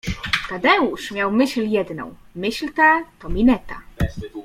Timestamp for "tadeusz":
0.49-1.11